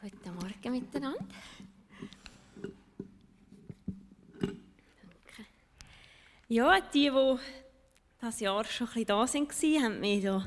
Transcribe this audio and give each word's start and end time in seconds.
Guten 0.00 0.34
Morgen 0.34 0.72
miteinander. 0.72 1.24
Danke. 4.40 5.46
Ja, 6.48 6.80
die, 6.80 7.10
die 7.10 7.38
das 8.20 8.40
Jahr 8.40 8.64
schon 8.64 8.88
ein 8.88 8.92
bisschen 8.94 9.06
da 9.06 9.18
waren, 9.18 9.82
haben 9.82 10.00
mir 10.00 10.20
so 10.20 10.42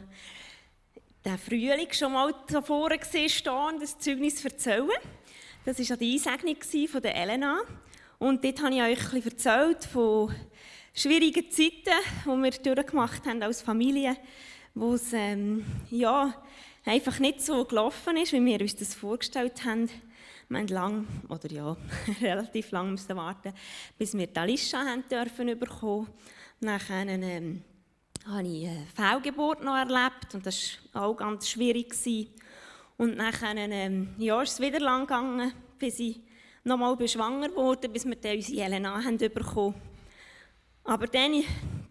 den 1.24 1.38
Frühling 1.38 1.94
schon 1.94 2.12
mal 2.12 2.34
davor 2.48 2.90
gesehen 2.90 3.30
stehen, 3.30 3.80
das 3.80 3.98
Zeugnis 3.98 4.44
erzählen. 4.44 4.90
Das 5.63 5.90
war 5.90 5.98
die 5.98 6.13
Einsegnung 6.13 6.90
von 6.90 7.02
der 7.02 7.16
Elena. 7.16 7.62
Und 8.20 8.44
dort 8.44 8.62
habe 8.62 8.76
ich 8.76 8.82
euch 8.82 9.13
ein 9.13 9.22
bisschen 9.22 9.32
erzählt 9.32 9.85
von 9.85 10.35
schwierigen 10.94 11.49
Zeiten, 11.49 11.96
die 12.26 12.30
wir 12.30 12.52
durchgemacht 12.52 13.26
haben 13.26 13.41
als 13.41 13.62
Familie, 13.62 14.18
wo 14.73 14.95
es 14.95 15.13
ähm, 15.13 15.66
ja, 15.90 16.34
einfach 16.86 17.20
nicht 17.20 17.41
so 17.41 17.63
gelaufen 17.66 18.18
ist, 18.18 18.34
wie 18.34 18.44
wir 18.44 18.62
uns 18.62 18.76
das 18.76 18.94
vorgestellt 18.94 19.63
haben. 19.66 19.90
Wir 20.49 20.59
haben 20.59 20.68
lang, 20.68 21.08
oder 21.30 21.52
ja, 21.52 21.77
relativ 22.22 22.72
lang 22.72 22.91
müssen 22.91 23.16
warten, 23.16 23.54
bis 23.98 24.18
wir 24.18 24.27
die 24.27 24.40
Alicia 24.40 24.80
haben 24.80 25.04
dürfen 25.09 25.58
bekommen. 25.58 26.09
Nachher 26.59 27.08
ähm, 27.08 27.62
habe 28.26 28.48
ich 28.48 28.68
eine 28.68 28.88
Fehlgeburt 28.96 29.63
noch 29.63 29.76
erlebt 29.76 30.34
und 30.34 30.46
das 30.46 30.77
war 30.91 31.04
auch 31.04 31.16
ganz 31.16 31.49
schwierig. 31.49 31.90
Gewesen. 31.90 32.30
Und 32.98 33.18
nachher 33.18 33.55
ähm, 33.55 34.16
ja, 34.18 34.41
ist 34.41 34.54
es 34.54 34.60
wieder 34.60 34.80
lang 34.80 35.02
gegangen, 35.02 35.51
bis 35.79 35.99
ich 35.99 36.20
nochmal 36.63 37.07
schwanger 37.07 37.54
wurde, 37.55 37.90
bis 37.90 38.05
wir 38.05 38.16
dann 38.16 38.35
unsere 38.35 38.57
Jelena 38.57 39.04
haben 39.04 39.18
bekommen. 39.18 39.76
Aber 40.84 41.07
dann, 41.07 41.44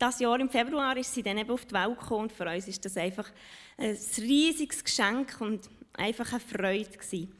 das 0.02 0.18
Jahr 0.18 0.40
im 0.40 0.50
Februar 0.50 0.96
ist 0.96 1.14
sie 1.14 1.22
dann 1.22 1.38
eben 1.38 1.52
auf 1.52 1.64
die 1.64 1.74
Welt 1.74 1.96
gekommen 1.96 2.22
und 2.22 2.32
für 2.32 2.44
uns 2.44 2.66
ist 2.66 2.84
das 2.84 2.96
einfach 2.96 3.30
ein 3.78 3.96
riesiges 4.18 4.82
Geschenk 4.82 5.36
und 5.38 5.70
einfach 5.92 6.28
eine 6.32 6.40
Freude 6.40 6.90
gewesen. 6.90 7.32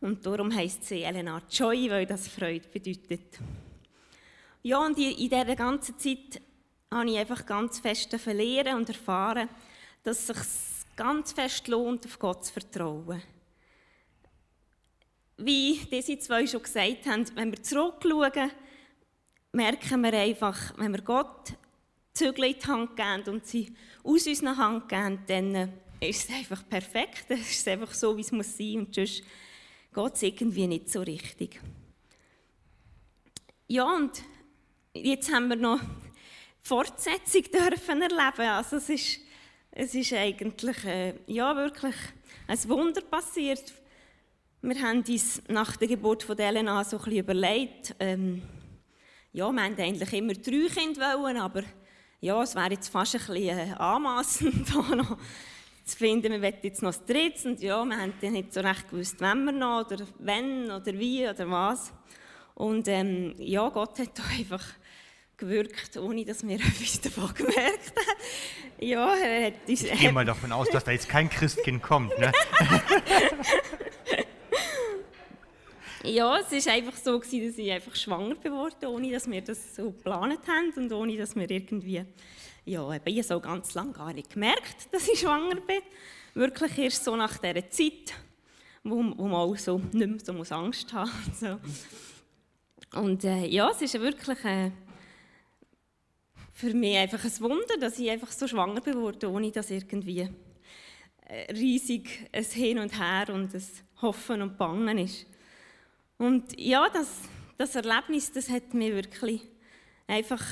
Und 0.00 0.26
darum 0.26 0.52
heisst 0.52 0.84
sie 0.84 1.02
Elena 1.02 1.40
Joy, 1.48 1.88
weil 1.88 2.06
das 2.06 2.26
Freude 2.26 2.66
bedeutet. 2.68 3.38
Ja, 4.64 4.84
und 4.84 4.98
in 4.98 5.16
dieser 5.16 5.54
ganzen 5.54 5.96
Zeit 5.96 6.42
habe 6.90 7.08
ich 7.08 7.18
einfach 7.18 7.46
ganz 7.46 7.78
fest 7.78 8.12
verlieren 8.16 8.78
und 8.78 8.88
erfahren, 8.88 9.48
dass 10.02 10.28
es 10.28 10.80
sich 10.80 10.96
ganz 10.96 11.30
fest 11.30 11.68
lohnt, 11.68 12.04
auf 12.04 12.18
Gott 12.18 12.44
zu 12.44 12.52
vertrauen. 12.52 13.22
Wie 15.36 15.78
diese 15.88 16.18
zwei 16.18 16.48
schon 16.48 16.64
gesagt 16.64 17.06
haben, 17.06 17.24
wenn 17.36 17.52
wir 17.52 17.62
zurückschauen, 17.62 18.50
merken 19.52 20.02
wir 20.02 20.12
einfach, 20.14 20.76
wenn 20.78 20.90
wir 20.90 21.02
Gott 21.02 21.54
Zügel 22.18 22.44
in 22.46 22.56
die 22.58 22.66
Hand 22.66 22.96
geben 22.96 23.28
und 23.28 23.46
sie 23.46 23.72
aus 24.02 24.26
unserer 24.26 24.56
Hand 24.56 24.88
geben, 24.88 25.20
dann 25.28 25.72
ist 26.00 26.28
es 26.28 26.34
einfach 26.34 26.68
perfekt. 26.68 27.26
Dann 27.28 27.38
ist 27.38 27.60
es 27.60 27.68
einfach 27.68 27.94
so, 27.94 28.16
wie 28.16 28.22
es 28.22 28.32
muss 28.32 28.56
sein 28.56 28.78
und 28.78 28.94
sonst 28.94 29.22
geht 29.94 30.14
es 30.14 30.22
irgendwie 30.22 30.66
nicht 30.66 30.90
so 30.90 31.00
richtig. 31.00 31.60
Ja, 33.68 33.84
und 33.84 34.20
jetzt 34.94 35.32
haben 35.32 35.48
wir 35.48 35.56
noch 35.56 35.80
Fortsetzung 36.60 37.42
dürfen 37.52 38.02
erleben. 38.02 38.48
Also 38.48 38.76
es 38.76 38.88
ist, 38.88 39.20
es 39.70 39.94
ist 39.94 40.12
eigentlich 40.12 40.84
äh, 40.84 41.14
ja, 41.26 41.54
wirklich 41.54 41.94
ein 42.48 42.68
Wunder 42.68 43.02
passiert. 43.02 43.72
Wir 44.60 44.82
haben 44.82 45.04
uns 45.06 45.40
nach 45.46 45.76
der 45.76 45.86
Geburt 45.86 46.24
von 46.24 46.36
Elena 46.36 46.82
so 46.82 46.98
ein 46.98 47.04
bisschen 47.04 47.20
überlegt, 47.20 47.94
ähm, 48.00 48.42
ja, 49.32 49.52
wir 49.52 49.62
wollten 49.62 49.80
eigentlich 49.80 50.12
immer 50.14 50.32
drei 50.32 50.66
Kinder, 50.74 51.20
wollen, 51.20 51.36
aber 51.36 51.62
ja, 52.20 52.42
es 52.42 52.54
wäre 52.54 52.70
jetzt 52.70 52.88
fast 52.88 53.14
ein 53.14 53.20
bisschen 53.20 53.58
äh, 53.58 53.74
anmassend, 53.78 54.74
noch 54.96 55.16
zu 55.84 55.96
finden, 55.96 56.32
wir 56.32 56.42
wollen 56.42 56.54
jetzt 56.62 56.82
noch 56.82 56.90
das 56.90 57.04
drittes. 57.04 57.44
Und 57.46 57.60
ja, 57.60 57.84
wir 57.84 57.96
haben 57.96 58.12
dann 58.20 58.32
nicht 58.32 58.52
so 58.52 58.60
recht 58.60 58.90
gewusst, 58.90 59.20
wenn 59.20 59.44
wir 59.44 59.52
noch, 59.52 59.86
oder 59.86 60.04
wenn, 60.18 60.70
oder 60.70 60.92
wie, 60.98 61.28
oder 61.28 61.50
was. 61.50 61.92
Und 62.54 62.88
ähm, 62.88 63.34
ja, 63.38 63.68
Gott 63.68 63.98
hat 63.98 64.18
da 64.18 64.22
einfach 64.38 64.64
gewirkt, 65.36 65.96
ohne 65.96 66.24
dass 66.24 66.46
wir 66.46 66.56
etwas 66.56 67.00
davon 67.00 67.32
gemerkt 67.34 67.92
haben. 67.96 68.80
Ja, 68.80 69.14
er 69.14 69.46
hat 69.46 69.54
uns, 69.68 69.82
ich 69.82 70.00
gehe 70.00 70.12
mal 70.12 70.24
davon 70.24 70.52
aus, 70.52 70.68
dass 70.70 70.84
da 70.84 70.90
jetzt 70.90 71.08
kein 71.08 71.30
Christkind 71.30 71.82
kommt. 71.82 72.16
Ne? 72.18 72.32
Ja, 76.04 76.38
es 76.38 76.66
war 76.66 76.72
einfach 76.72 76.96
so, 76.96 77.18
dass 77.18 77.32
ich 77.32 77.70
einfach 77.70 77.94
schwanger 77.94 78.36
geworden 78.36 78.86
ohne 78.86 79.12
dass 79.12 79.30
wir 79.30 79.42
das 79.42 79.74
so 79.74 79.90
geplant 79.90 80.40
haben 80.46 80.72
und 80.76 80.92
ohne 80.92 81.16
dass 81.16 81.34
wir 81.34 81.50
irgendwie, 81.50 82.04
ja, 82.64 82.92
ich 82.92 83.00
habe 83.00 83.22
so 83.22 83.40
ganz 83.40 83.74
lange 83.74 83.92
gar 83.92 84.12
nicht 84.12 84.30
gemerkt, 84.30 84.92
dass 84.92 85.08
ich 85.08 85.20
schwanger 85.20 85.56
bin. 85.56 85.82
Wirklich 86.34 86.78
erst 86.78 87.04
so 87.04 87.16
nach 87.16 87.38
dieser 87.38 87.68
Zeit, 87.70 88.14
wo, 88.84 88.96
wo 88.96 89.26
man 89.26 89.34
auch 89.34 89.56
so 89.56 89.80
nicht 89.92 90.26
mehr 90.26 90.44
so 90.44 90.54
Angst 90.54 90.92
haben 90.92 91.10
muss. 91.26 91.40
So. 91.40 91.58
Und 92.98 93.24
äh, 93.24 93.46
ja, 93.46 93.70
es 93.70 93.82
ist 93.82 94.00
wirklich... 94.00 94.44
Äh, 94.44 94.70
für 96.58 96.74
mich 96.74 96.96
einfach 96.96 97.24
ein 97.24 97.40
Wunder, 97.40 97.76
dass 97.78 98.00
ich 98.00 98.10
einfach 98.10 98.32
so 98.32 98.48
schwanger 98.48 98.80
geworden 98.80 99.26
ohne 99.26 99.52
dass 99.52 99.70
irgendwie 99.70 100.28
riesig 101.50 102.28
ein 102.32 102.42
Hin 102.44 102.78
und 102.80 102.98
Her 102.98 103.32
und 103.32 103.54
ein 103.54 103.62
Hoffen 104.02 104.42
und 104.42 104.58
Bangen 104.58 104.98
ist. 104.98 105.26
Und 106.18 106.58
ja, 106.60 106.88
das, 106.88 107.08
das 107.56 107.76
Erlebnis, 107.76 108.32
das 108.32 108.50
hat 108.50 108.74
mich 108.74 108.92
wirklich 108.92 109.40
einfach 110.08 110.44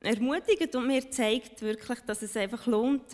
ermutigt 0.00 0.74
und 0.74 0.88
mir 0.88 1.08
zeigt 1.10 1.62
wirklich, 1.62 2.00
dass 2.00 2.22
es 2.22 2.36
einfach 2.36 2.66
lohnt, 2.66 3.04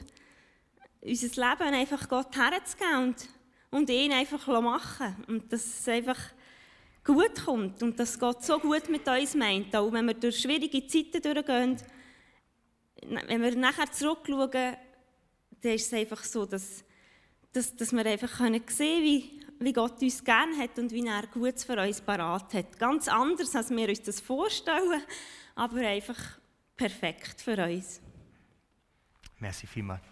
unser 1.03 1.29
Leben 1.29 1.75
einfach 1.75 2.09
Gott 2.09 2.35
herzugeben 2.35 3.05
und, 3.05 3.29
und 3.71 3.91
ihn 3.91 4.13
einfach 4.13 4.47
machen 4.63 5.17
und 5.29 5.53
dass 5.53 5.65
es 5.65 5.89
einfach 5.89 6.19
gut 7.05 7.45
kommt 7.45 7.83
und 7.83 7.99
dass 7.99 8.19
Gott 8.19 8.43
so 8.43 8.59
gut 8.59 8.89
mit 8.89 9.07
uns 9.07 9.35
meint, 9.35 9.75
auch 9.77 9.93
wenn 9.93 10.07
wir 10.07 10.15
durch 10.15 10.41
schwierige 10.41 10.87
Zeiten 10.87 11.21
durchgehen. 11.21 11.77
Wenn 13.27 13.43
wir 13.43 13.57
nachher 13.57 13.91
zurückschauen, 13.91 14.51
dann 14.51 15.73
ist 15.73 15.87
es 15.87 15.93
einfach 15.93 16.23
so, 16.25 16.47
dass, 16.47 16.85
dass, 17.53 17.75
dass 17.75 17.93
wir 17.93 18.07
einfach 18.07 18.39
sehen 18.39 18.65
können, 18.65 19.42
wie 19.65 19.73
Gott 19.73 20.01
uns 20.03 20.25
gern 20.25 20.59
hat 20.59 20.79
und 20.79 20.93
wie 20.93 21.07
er 21.07 21.27
Gutes 21.27 21.65
für 21.65 21.81
uns 21.81 22.01
parat 22.01 22.55
hat. 22.55 22.79
Ganz 22.79 23.09
anders, 23.09 23.55
als 23.55 23.71
wir 23.71 23.89
uns 23.89 24.03
das 24.03 24.21
vorstellen, 24.21 25.03
aber 25.55 25.79
einfach 25.79 26.19
perfekt 26.77 27.41
für 27.41 27.57
uns. 27.65 28.01
Merci 29.39 29.67
vielmals. 29.67 30.12